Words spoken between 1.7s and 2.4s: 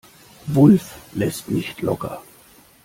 locker.